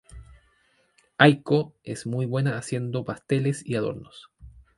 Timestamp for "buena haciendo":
2.25-3.05